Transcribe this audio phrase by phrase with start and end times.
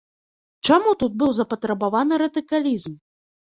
[0.69, 3.01] Чаму тут быў запатрабаваны радыкалізм?